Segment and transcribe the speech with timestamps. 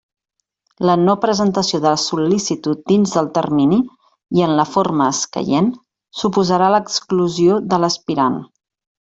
[0.89, 3.79] La no-presentació de la sol·licitud dins del termini
[4.39, 5.69] i en la forma escaient
[6.23, 8.43] suposarà l'exclusió de l'aspirant.